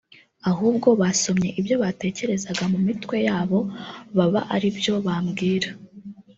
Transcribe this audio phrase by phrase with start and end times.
[0.49, 3.59] ahubwo basomye ibyo batekerezaga mu mitwe yabo
[4.17, 5.69] baba ari byo bambwira